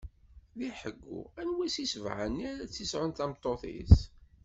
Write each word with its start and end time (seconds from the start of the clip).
Di 0.57 0.69
ḥeggu, 0.79 1.21
anwa 1.41 1.65
si 1.73 1.85
sebɛa-nni 1.91 2.43
ara 2.51 2.69
tt-isɛun 2.69 3.11
d 3.11 3.15
tameṭṭut-is? 3.17 3.97